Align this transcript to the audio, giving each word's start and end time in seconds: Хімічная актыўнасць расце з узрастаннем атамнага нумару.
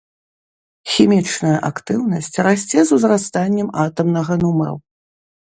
Хімічная 0.93 1.57
актыўнасць 1.69 2.31
расце 2.47 2.79
з 2.91 2.97
узрастаннем 2.97 3.69
атамнага 3.85 4.33
нумару. 4.47 4.77